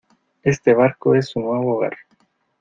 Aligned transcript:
este 0.41 0.73
barco 0.73 1.13
es 1.13 1.27
su 1.29 1.39
nuevo 1.39 1.75
hogar 1.75 1.95